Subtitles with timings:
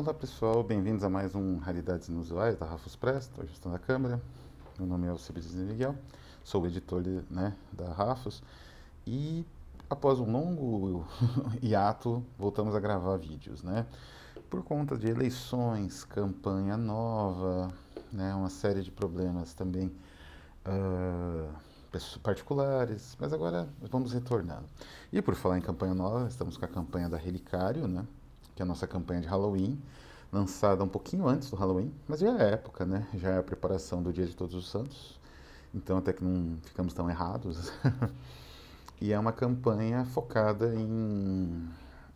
[0.00, 4.18] Olá pessoal, bem-vindos a mais um Raridades Inusuais da Rafus Press, estou ajustando a câmera.
[4.78, 5.94] Meu nome é Alcibiades Miguel,
[6.42, 8.42] sou editor né, da Rafus
[9.06, 9.44] e
[9.90, 11.06] após um longo
[11.60, 13.84] hiato voltamos a gravar vídeos, né?
[14.48, 17.68] Por conta de eleições, campanha nova,
[18.10, 19.92] né, uma série de problemas também
[20.66, 24.64] uh, particulares, mas agora vamos retornando.
[25.12, 28.06] E por falar em campanha nova, estamos com a campanha da Relicário, né?
[28.60, 29.80] Que é a nossa campanha de Halloween,
[30.30, 33.08] lançada um pouquinho antes do Halloween, mas já é época, né?
[33.14, 35.18] Já é a preparação do Dia de Todos os Santos,
[35.74, 37.72] então até que não ficamos tão errados.
[39.00, 41.70] e é uma campanha focada em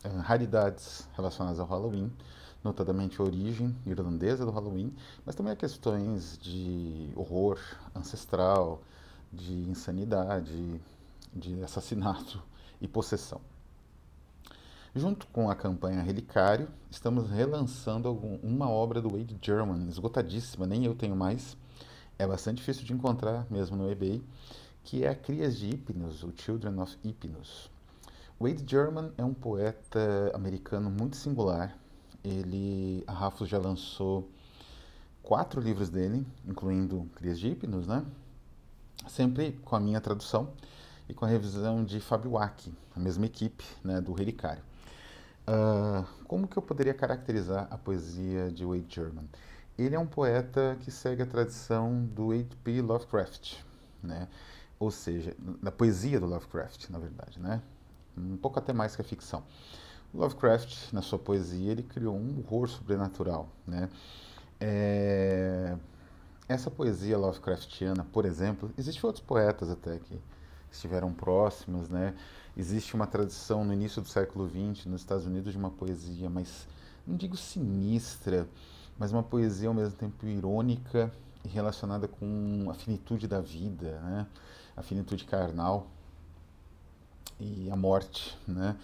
[0.04, 2.12] uh, raridades relacionadas ao Halloween,
[2.62, 7.58] notadamente a origem irlandesa do Halloween, mas também a questões de horror
[7.94, 8.82] ancestral,
[9.32, 10.78] de insanidade,
[11.34, 12.42] de assassinato
[12.82, 13.40] e possessão.
[14.96, 20.84] Junto com a campanha Relicário, estamos relançando algum, uma obra do Wade German, esgotadíssima, nem
[20.84, 21.56] eu tenho mais.
[22.16, 24.22] É bastante difícil de encontrar mesmo no eBay,
[24.84, 27.68] que é a Crias de Hypnos, o Children of Hypnos.
[28.40, 31.76] Wade German é um poeta americano muito singular.
[32.22, 34.30] Ele, a Rafus já lançou
[35.24, 38.06] quatro livros dele, incluindo Crias de Hypnos, né?
[39.08, 40.52] Sempre com a minha tradução
[41.08, 44.62] e com a revisão de Fabio Wack, a mesma equipe né, do Relicário.
[45.46, 49.28] Uh, como que eu poderia caracterizar a poesia de Wade German?
[49.76, 52.80] Ele é um poeta que segue a tradição do H.P.
[52.80, 53.56] Lovecraft,
[54.02, 54.28] né?
[54.78, 57.60] ou seja, da poesia do Lovecraft, na verdade, né?
[58.16, 59.42] um pouco até mais que a ficção.
[60.12, 63.48] Lovecraft, na sua poesia, ele criou um horror sobrenatural.
[63.66, 63.88] Né?
[64.60, 65.76] É...
[66.48, 70.20] Essa poesia Lovecraftiana, por exemplo, existem outros poetas até que
[70.76, 72.14] estiveram próximos, né?
[72.56, 76.66] Existe uma tradição no início do século XX nos Estados Unidos de uma poesia mais,
[77.06, 78.48] não digo sinistra,
[78.98, 81.12] mas uma poesia ao mesmo tempo irônica
[81.44, 84.26] e relacionada com a finitude da vida, né?
[84.76, 85.86] A finitude carnal
[87.40, 88.76] e a morte, né?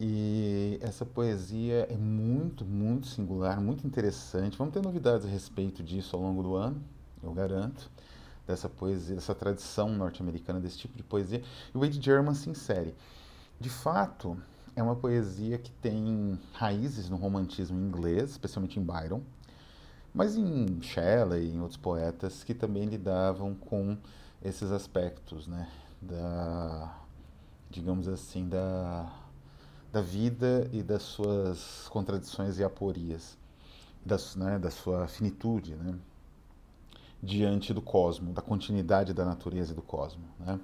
[0.00, 4.56] E essa poesia é muito, muito singular, muito interessante.
[4.56, 6.82] Vamos ter novidades a respeito disso ao longo do ano,
[7.22, 7.90] eu garanto
[8.46, 11.42] dessa poesia, dessa tradição norte-americana desse tipo de poesia.
[11.72, 12.94] E o Wade German se insere.
[13.60, 14.36] De fato,
[14.74, 19.22] é uma poesia que tem raízes no romantismo inglês, especialmente em Byron,
[20.14, 23.96] mas em Shelley e em outros poetas que também lidavam com
[24.42, 25.70] esses aspectos, né,
[26.00, 26.98] da,
[27.70, 29.10] digamos assim, da,
[29.92, 33.38] da vida e das suas contradições e aporias,
[34.04, 35.94] das, né, da sua finitude, né,
[37.22, 40.24] diante do cosmo, da continuidade da natureza e do cosmo.
[40.40, 40.58] Né?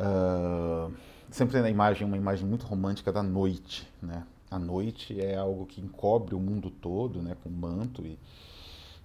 [0.00, 0.92] Uh,
[1.30, 3.86] sempre na imagem, uma imagem muito romântica da noite.
[4.00, 4.24] Né?
[4.50, 8.18] A noite é algo que encobre o mundo todo né, com manto e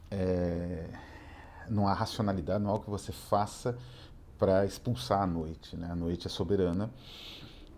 [0.09, 0.89] é,
[1.69, 3.77] não há racionalidade, não há algo que você faça
[4.37, 5.75] para expulsar a noite.
[5.75, 5.89] Né?
[5.91, 6.89] A noite é soberana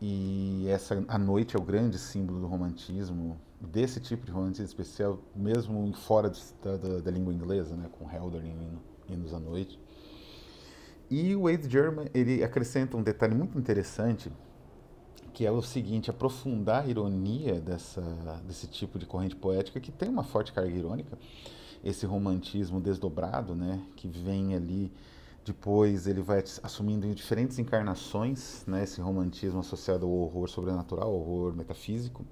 [0.02, 3.38] e essa a noite é o grande símbolo do romantismo
[3.68, 6.32] desse tipo de romantismo especial, mesmo fora
[6.62, 9.80] da, da, da, língua inglesa, né, com Helder em Hinos à Noite.
[11.10, 14.32] E o Wade German ele acrescenta um detalhe muito interessante,
[15.34, 18.02] que é o seguinte, aprofundar a ironia dessa,
[18.46, 21.18] desse tipo de corrente poética, que tem uma forte carga irônica,
[21.84, 24.92] esse romantismo desdobrado, né, que vem ali
[25.46, 31.16] depois ele vai assumindo em diferentes encarnações, né, esse romantismo associado ao horror sobrenatural, ao
[31.16, 32.26] horror metafísico,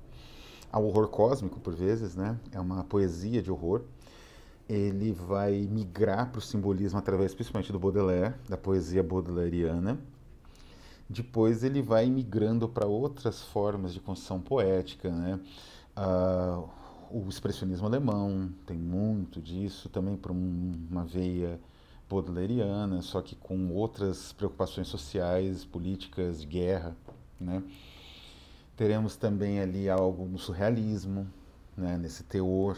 [0.72, 2.38] ao horror cósmico, por vezes, né?
[2.52, 3.82] É uma poesia de horror.
[4.70, 10.00] Ele vai migrar para o simbolismo através, principalmente, do Baudelaire, da poesia baudelaireana.
[11.10, 15.40] Depois ele vai migrando para outras formas de construção poética, né?
[15.98, 16.70] Uh,
[17.12, 21.60] o expressionismo alemão tem muito disso, também para uma veia
[22.10, 26.96] baudelairiana, só que com outras preocupações sociais, políticas, de guerra,
[27.38, 27.62] né?
[28.82, 31.32] Teremos também ali algo no surrealismo,
[31.78, 32.76] né, nesse teor.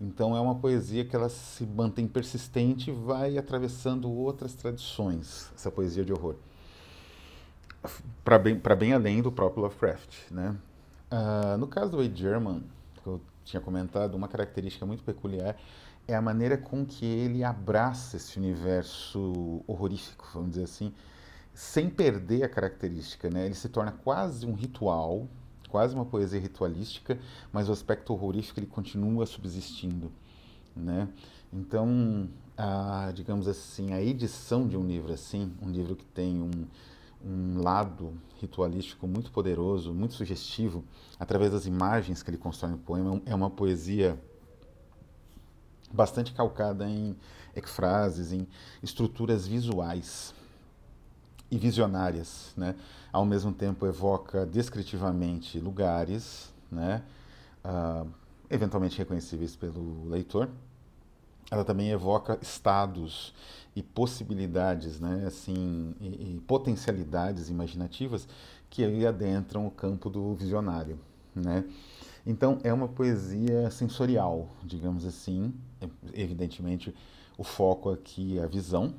[0.00, 5.70] Então é uma poesia que ela se mantém persistente e vai atravessando outras tradições, essa
[5.70, 6.34] poesia de horror.
[8.24, 10.28] Para bem, bem além do próprio Lovecraft.
[10.28, 10.56] Né?
[11.12, 12.64] Uh, no caso do Wade German,
[13.00, 15.56] que eu tinha comentado, uma característica muito peculiar
[16.08, 20.92] é a maneira com que ele abraça esse universo horrorífico, vamos dizer assim,
[21.54, 23.46] sem perder a característica, né?
[23.46, 25.28] Ele se torna quase um ritual,
[25.68, 27.18] quase uma poesia ritualística,
[27.52, 30.10] mas o aspecto horrorífico ele continua subsistindo,
[30.74, 31.08] né?
[31.52, 36.66] Então, a, digamos assim, a edição de um livro assim, um livro que tem um,
[37.24, 40.84] um lado ritualístico muito poderoso, muito sugestivo,
[41.18, 43.20] através das imagens que ele constrói no poema.
[43.26, 44.18] É uma poesia
[45.92, 47.14] bastante calcada em
[47.54, 48.48] ecfrases, em
[48.82, 50.34] estruturas visuais
[51.52, 52.74] e visionárias, né?
[53.12, 57.02] Ao mesmo tempo evoca descritivamente lugares, né?
[57.62, 58.08] Uh,
[58.48, 60.48] eventualmente reconhecíveis pelo leitor.
[61.50, 63.34] Ela também evoca estados
[63.76, 65.24] e possibilidades, né?
[65.26, 68.26] Assim, e, e potencialidades imaginativas
[68.70, 70.98] que aí adentram o campo do visionário,
[71.34, 71.66] né?
[72.24, 75.52] Então é uma poesia sensorial, digamos assim,
[76.14, 76.94] evidentemente
[77.36, 78.94] o foco aqui é a visão,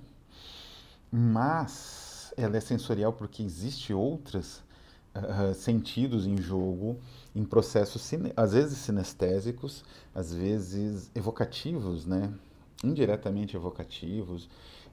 [1.12, 4.64] mas ela é sensorial porque existe outros
[5.16, 7.00] uh, sentidos em jogo,
[7.36, 9.84] em processos às vezes sinestésicos,
[10.14, 12.34] às vezes evocativos, né?
[12.84, 14.50] indiretamente evocativos.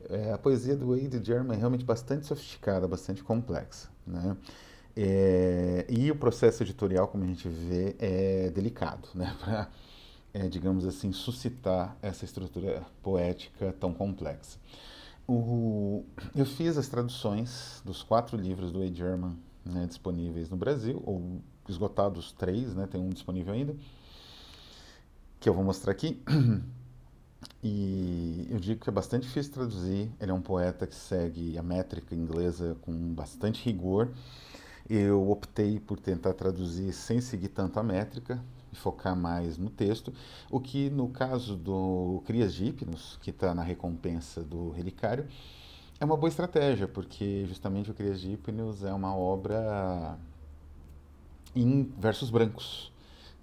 [0.08, 3.88] É, a poesia do Wade German é realmente bastante sofisticada, bastante complexa.
[4.06, 4.36] Né?
[4.96, 9.36] É, e o processo editorial, como a gente vê, é delicado, né?
[9.40, 9.68] para
[10.32, 14.58] é, digamos assim, suscitar essa estrutura poética tão complexa.
[15.26, 18.86] O, eu fiz as traduções dos quatro livros do A.
[18.86, 23.76] German né, disponíveis no Brasil, ou esgotados três, né, tem um disponível ainda,
[25.38, 26.20] que eu vou mostrar aqui.
[27.62, 30.10] E eu digo que é bastante difícil traduzir.
[30.20, 34.08] Ele é um poeta que segue a métrica inglesa com bastante rigor.
[34.88, 40.12] Eu optei por tentar traduzir sem seguir tanto a métrica, e focar mais no texto,
[40.50, 45.26] o que no caso do Crias de Hipnos, que está na recompensa do Relicário,
[45.98, 50.18] é uma boa estratégia, porque justamente o Crias de Hipnos é uma obra
[51.54, 52.92] em versos brancos.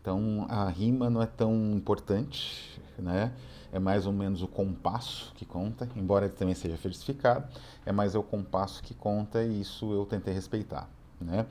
[0.01, 3.33] Então a rima não é tão importante, né?
[3.71, 7.47] é mais ou menos o compasso que conta, embora ele também seja versificado,
[7.85, 10.89] é mais o compasso que conta e isso eu tentei respeitar.
[11.19, 11.45] Né?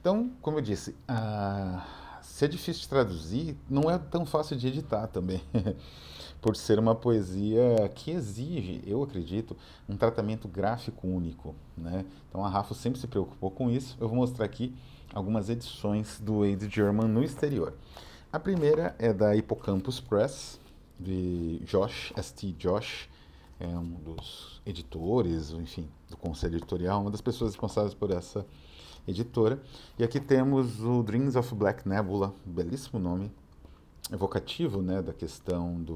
[0.00, 1.84] Então, como eu disse, a
[2.40, 5.42] se é difícil de traduzir, não é tão fácil de editar também.
[6.40, 9.54] por ser uma poesia que exige, eu acredito,
[9.86, 11.54] um tratamento gráfico único.
[11.76, 12.02] Né?
[12.30, 13.94] Então a Rafa sempre se preocupou com isso.
[14.00, 14.74] Eu vou mostrar aqui
[15.12, 17.74] algumas edições do Wade German no exterior.
[18.32, 20.58] A primeira é da Hippocampus Press,
[20.98, 22.52] de Josh, S.T.
[22.52, 23.06] Josh,
[23.58, 28.46] é um dos editores, enfim, do conselho editorial, uma das pessoas responsáveis por essa
[29.06, 29.60] editora.
[29.98, 33.30] E aqui temos o Dreams of Black Nebula, belíssimo nome,
[34.12, 35.92] evocativo né, da questão do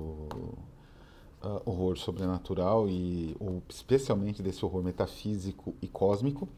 [1.44, 3.36] uh, horror sobrenatural e
[3.68, 6.48] especialmente desse horror metafísico e cósmico,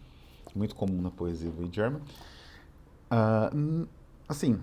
[0.54, 2.00] muito comum na poesia do German.
[3.10, 3.86] Uh,
[4.28, 4.58] assim,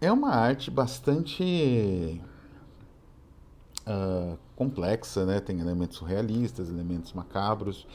[0.00, 2.20] é uma arte bastante
[3.86, 5.40] uh, complexa, né?
[5.40, 7.86] tem elementos surrealistas, elementos macabros.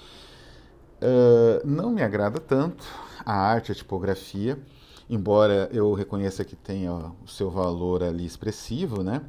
[1.01, 2.85] Uh, não me agrada tanto
[3.25, 4.59] a arte, a tipografia,
[5.09, 9.23] embora eu reconheça que tenha o seu valor ali expressivo, né?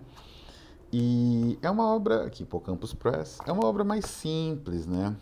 [0.92, 2.60] E é uma obra, aqui, por
[2.98, 5.16] Press, é uma obra mais simples, né?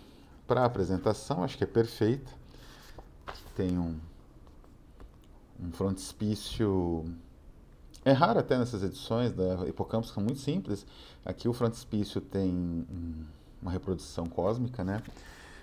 [0.44, 2.32] Para apresentação, acho que é perfeita.
[3.54, 3.96] Tem um,
[5.62, 7.04] um frontispício.
[8.04, 10.84] É raro até nessas edições da Hipocampus, que são muito simples.
[11.24, 12.84] Aqui o frontispício tem
[13.62, 15.00] uma reprodução cósmica, né?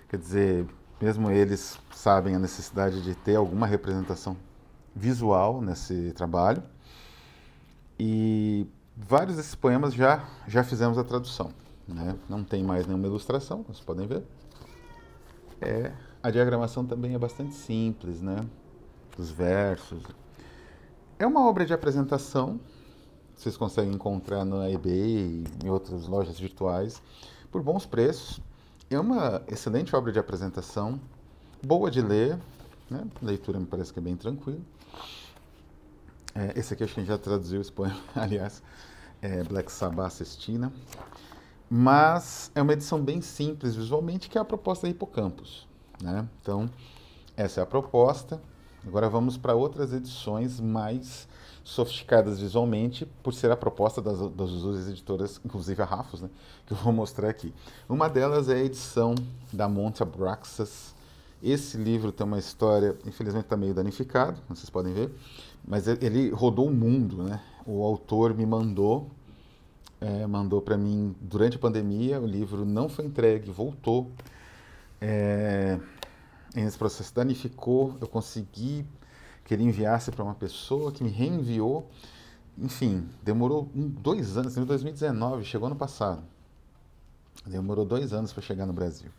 [0.08, 0.66] Quer dizer,
[1.00, 4.36] mesmo eles sabem a necessidade de ter alguma representação
[4.94, 6.62] visual nesse trabalho.
[7.98, 11.50] E vários desses poemas já, já fizemos a tradução.
[11.86, 12.16] Né?
[12.28, 14.22] Não tem mais nenhuma ilustração, vocês podem ver.
[15.60, 18.44] É, a diagramação também é bastante simples, né?
[19.16, 20.02] Dos versos.
[21.18, 22.60] É uma obra de apresentação,
[23.34, 27.02] vocês conseguem encontrar na eBay e em outras lojas virtuais
[27.50, 28.40] por bons preços.
[28.90, 30.98] É uma excelente obra de apresentação,
[31.62, 32.38] boa de ler,
[32.88, 33.04] né?
[33.20, 34.60] a leitura me parece que é bem tranquila.
[36.34, 38.62] É, esse aqui acho que a gente já traduziu esse poema, aliás,
[39.20, 40.72] é Black Sabbath Cestina.
[41.68, 45.68] Mas é uma edição bem simples visualmente, que é a proposta da Hipocampus.
[46.02, 46.26] Né?
[46.40, 46.70] Então,
[47.36, 48.40] essa é a proposta.
[48.86, 51.28] Agora vamos para outras edições mais
[51.68, 56.30] sofisticadas visualmente, por ser a proposta das, das duas editoras, inclusive a Rafos, né,
[56.66, 57.52] que eu vou mostrar aqui.
[57.86, 59.14] Uma delas é a edição
[59.52, 60.94] da Monte Abraxas.
[61.42, 65.10] Esse livro tem uma história, infelizmente está meio danificado, vocês podem ver,
[65.62, 67.22] mas ele rodou o mundo.
[67.22, 67.38] Né?
[67.66, 69.10] O autor me mandou,
[70.00, 74.10] é, mandou para mim durante a pandemia, o livro não foi entregue, voltou.
[75.02, 75.78] É,
[76.56, 78.86] esse processo danificou, eu consegui
[79.48, 81.90] que ele enviasse para uma pessoa que me reenviou.
[82.58, 86.22] Enfim, demorou dois anos, em 2019, chegou no passado.
[87.46, 89.10] Demorou dois anos para chegar no Brasil.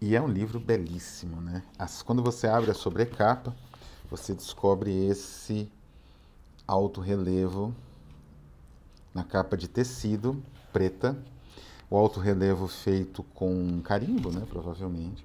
[0.00, 1.62] E é um livro belíssimo, né?
[1.78, 3.54] As, quando você abre a sobrecapa,
[4.10, 5.70] você descobre esse
[6.66, 7.72] alto relevo
[9.14, 10.42] na capa de tecido
[10.72, 11.16] preta,
[11.88, 15.24] o alto relevo feito com carimbo, né, provavelmente.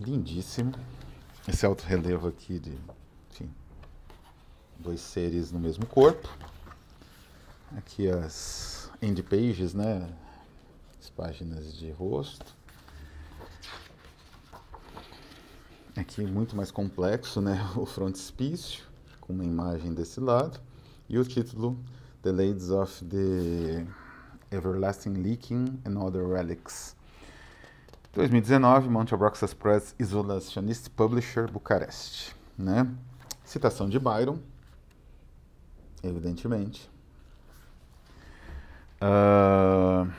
[0.00, 0.72] Lindíssimo.
[1.46, 2.76] Esse alto relevo aqui de,
[4.80, 6.28] dois seres no mesmo corpo.
[7.76, 10.08] Aqui as end pages, né,
[11.00, 12.58] as páginas de rosto.
[15.96, 18.84] Aqui muito mais complexo, né, o frontispício
[19.20, 20.58] com uma imagem desse lado
[21.08, 21.78] e o título
[22.22, 23.86] The Ladies of the
[24.50, 26.96] Everlasting Leaking and Other Relics.
[28.12, 32.34] 2019, Monte Abraxas Press Isolationist Publisher, Bucareste.
[32.58, 32.92] Né?
[33.44, 34.38] Citação de Byron,
[36.02, 36.90] evidentemente.
[39.00, 40.10] Uh,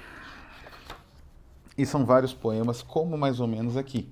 [1.77, 4.09] e são vários poemas, como mais ou menos aqui.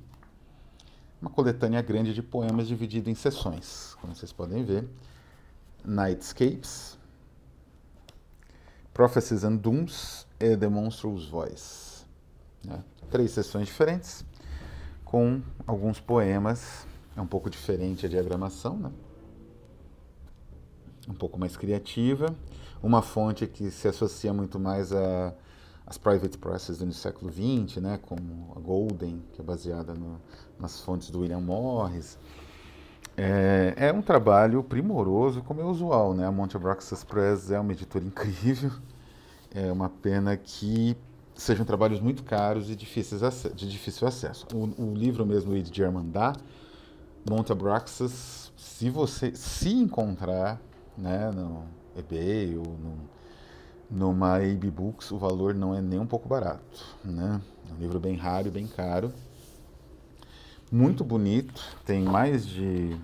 [1.21, 4.87] Uma coletânea grande de poemas dividida em sessões, como vocês podem ver.
[5.83, 6.97] Nightscapes,
[8.93, 12.05] Prophecies and Dooms e The Monstrous Voice.
[12.63, 12.83] Né?
[13.09, 14.25] Três sessões diferentes,
[15.03, 16.85] com alguns poemas.
[17.15, 18.91] É um pouco diferente a diagramação, né?
[21.09, 22.35] Um pouco mais criativa.
[22.81, 25.33] Uma fonte que se associa muito mais a
[25.89, 30.21] as private presses do século XX, né, como a Golden, que é baseada no,
[30.59, 32.15] nas fontes do William Morris.
[33.17, 36.27] É, é, um trabalho primoroso, como é usual, né?
[36.27, 38.71] A Monte Abraxas Press é uma editora incrível.
[39.51, 40.95] É uma pena que
[41.33, 43.21] sejam trabalhos muito caros e difíceis
[43.55, 44.45] de difícil acesso.
[44.53, 46.33] O, o livro mesmo, de German dá,
[47.27, 50.61] Monte Abraxas, se você se encontrar,
[50.99, 51.63] né, no
[51.97, 53.19] eBay ou no
[53.89, 57.41] numa AB Books o valor não é nem um pouco barato, né?
[57.67, 59.11] É um livro bem raro e bem caro.
[60.71, 62.95] Muito bonito, tem mais de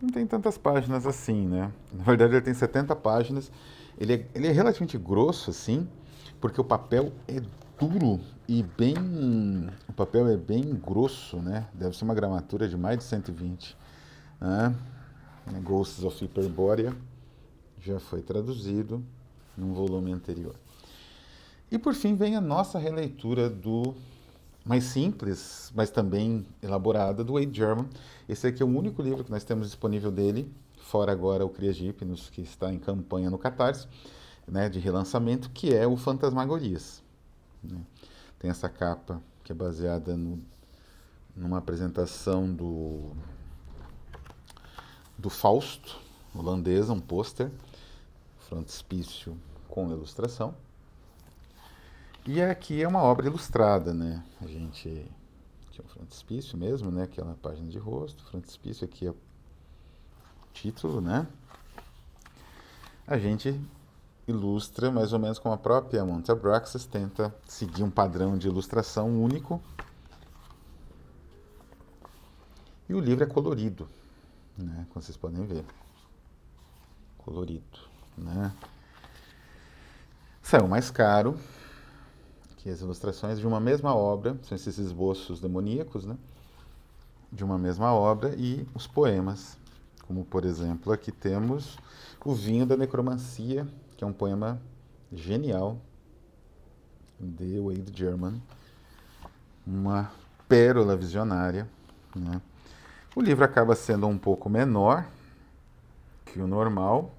[0.00, 1.70] não tem tantas páginas assim, né?
[1.92, 3.50] Na verdade ele tem 70 páginas.
[3.98, 5.88] Ele é, ele é relativamente grosso assim,
[6.40, 7.40] porque o papel é
[7.78, 8.94] duro e bem
[9.88, 11.66] o papel é bem grosso, né?
[11.72, 13.76] Deve ser uma gramatura de mais de 120.
[14.40, 14.74] Né?
[15.62, 16.94] Ghosts of Hyperborea
[17.80, 19.04] já foi traduzido
[19.56, 20.54] num volume anterior.
[21.70, 23.94] E por fim vem a nossa releitura do
[24.64, 27.86] mais simples, mas também elaborada, do Wade German.
[28.28, 32.30] Esse aqui é o único livro que nós temos disponível dele, fora agora o Hipnos,
[32.30, 33.86] que está em campanha no Catarse,
[34.48, 37.02] né, de relançamento, que é o Fantasmagorias.
[37.62, 37.78] Né?
[38.38, 40.40] Tem essa capa que é baseada no,
[41.36, 43.12] numa apresentação do,
[45.24, 45.98] do Fausto,
[46.34, 47.50] holandesa, um pôster,
[48.40, 49.34] frontispício
[49.70, 50.54] com ilustração.
[52.26, 54.22] E aqui é uma obra ilustrada, né?
[54.42, 54.86] A gente
[55.66, 57.04] aqui é um frontispício mesmo, né?
[57.04, 59.16] Aquela página de rosto, frontispício aqui é o
[60.52, 61.26] título, né?
[63.06, 63.58] A gente
[64.28, 69.08] ilustra mais ou menos como a própria Monte Abraxas tenta seguir um padrão de ilustração
[69.22, 69.58] único.
[72.86, 73.88] E o livro é colorido,
[74.56, 74.86] né?
[74.90, 75.64] Como vocês podem ver.
[77.18, 77.78] Colorido.
[78.16, 78.52] Né?
[80.42, 81.38] Saiu mais caro
[82.58, 86.16] que as ilustrações de uma mesma obra, são esses esboços demoníacos, né?
[87.30, 89.58] de uma mesma obra, e os poemas,
[90.06, 91.76] como por exemplo aqui temos
[92.24, 94.62] O Vinho da Necromancia, que é um poema
[95.12, 95.78] genial
[97.20, 98.40] de Wade German,
[99.66, 100.10] uma
[100.48, 101.68] pérola visionária.
[102.14, 102.40] Né?
[103.16, 105.06] O livro acaba sendo um pouco menor
[106.26, 107.14] que o normal,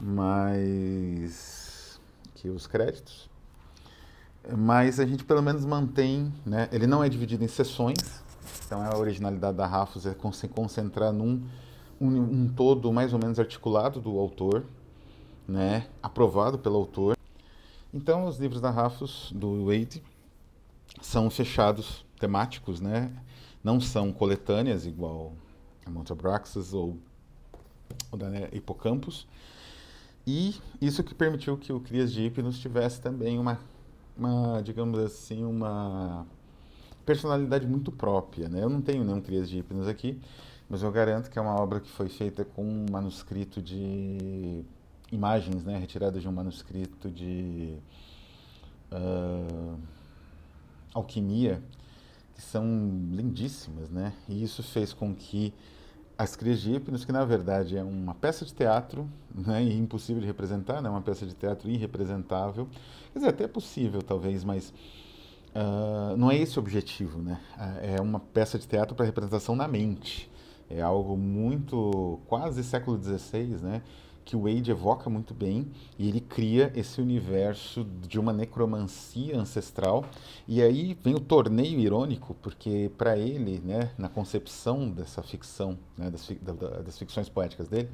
[0.00, 2.00] mais
[2.34, 3.30] que os créditos.
[4.58, 6.68] Mas a gente pelo menos mantém, né?
[6.72, 8.24] Ele não é dividido em sessões,
[8.66, 11.46] então a originalidade da Rafos é se concentrar num
[12.00, 14.64] um, um todo mais ou menos articulado do autor,
[15.46, 15.86] né?
[16.02, 17.16] Aprovado pelo autor.
[17.94, 20.02] Então os livros da Rafos do Wade
[21.00, 23.12] são fechados temáticos, né?
[23.62, 25.32] Não são coletâneas igual
[25.86, 26.98] a Monte Abraxas ou
[28.10, 29.26] o da Hipocampus,
[30.26, 33.58] e isso que permitiu que o Crias de Hipnos tivesse também uma,
[34.16, 36.24] uma, digamos assim, uma
[37.04, 38.48] personalidade muito própria.
[38.48, 38.62] Né?
[38.62, 40.20] Eu não tenho nenhum Crias de Hipnos aqui,
[40.68, 44.64] mas eu garanto que é uma obra que foi feita com um manuscrito de
[45.10, 45.76] imagens, né?
[45.76, 47.76] retiradas de um manuscrito de
[48.92, 49.76] uh,
[50.94, 51.60] alquimia,
[52.42, 52.64] são
[53.10, 53.90] lindíssimas.
[53.90, 54.12] Né?
[54.28, 55.54] E isso fez com que
[56.16, 60.26] as Crias de Hipnos, que na verdade é uma peça de teatro, né, impossível de
[60.26, 62.68] representar, né, uma peça de teatro irrepresentável.
[63.12, 64.72] Quer dizer, até é possível talvez, mas
[65.54, 67.40] uh, não é esse o objetivo, né?
[67.82, 70.30] É uma peça de teatro para representação na mente.
[70.70, 73.82] É algo muito quase século XVI, né?
[74.24, 80.04] Que o Wade evoca muito bem e ele cria esse universo de uma necromancia ancestral.
[80.46, 86.10] E aí vem o torneio irônico, porque para ele, né, na concepção dessa ficção, né,
[86.10, 86.28] das,
[86.84, 87.88] das ficções poéticas dele,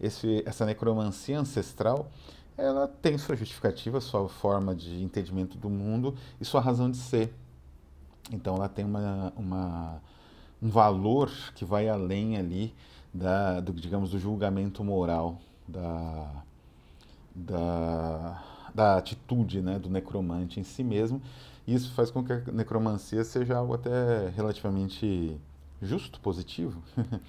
[0.00, 2.10] esse, essa necromancia ancestral
[2.56, 7.32] ela tem sua justificativa, sua forma de entendimento do mundo e sua razão de ser.
[8.32, 10.02] Então ela tem uma, uma
[10.60, 12.74] um valor que vai além ali
[13.14, 16.42] da, do, digamos, do julgamento moral, da,
[17.34, 18.44] da,
[18.74, 21.20] da atitude né, do necromante em si mesmo.
[21.66, 25.38] Isso faz com que a necromancia seja algo até relativamente
[25.82, 26.82] justo, positivo.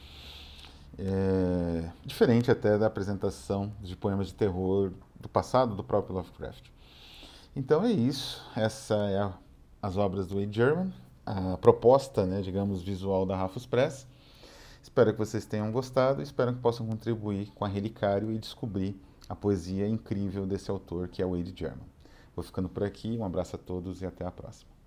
[0.97, 6.69] é, diferente até da apresentação de poemas de terror do passado do próprio Lovecraft.
[7.55, 8.41] Então é isso.
[8.55, 9.29] Essa é
[9.81, 10.93] as obras do Wade German,
[11.25, 14.07] a proposta, né, digamos, visual da Rafus Press.
[14.81, 19.35] Espero que vocês tenham gostado, espero que possam contribuir com a Relicário e descobrir a
[19.35, 21.87] poesia incrível desse autor que é o Wade German.
[22.35, 24.78] Vou ficando por aqui, um abraço a todos e até a próxima.